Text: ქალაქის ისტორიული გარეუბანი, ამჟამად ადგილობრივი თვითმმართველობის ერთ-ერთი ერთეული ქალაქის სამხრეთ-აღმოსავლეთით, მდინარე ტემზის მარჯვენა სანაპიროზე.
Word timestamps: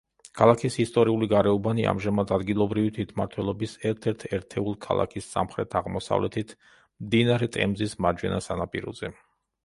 ქალაქის 0.37 0.75
ისტორიული 0.83 1.27
გარეუბანი, 1.31 1.83
ამჟამად 1.89 2.31
ადგილობრივი 2.37 2.93
თვითმმართველობის 2.95 3.75
ერთ-ერთი 3.89 4.31
ერთეული 4.37 4.81
ქალაქის 4.85 5.27
სამხრეთ-აღმოსავლეთით, 5.35 6.55
მდინარე 7.09 7.51
ტემზის 7.59 7.95
მარჯვენა 8.07 8.41
სანაპიროზე. 8.47 9.13